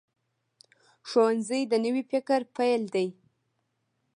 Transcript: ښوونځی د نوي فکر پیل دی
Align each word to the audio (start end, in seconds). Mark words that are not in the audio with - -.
ښوونځی 1.09 1.61
د 1.67 1.73
نوي 1.85 2.03
فکر 2.11 2.39
پیل 2.55 2.83
دی 2.93 3.07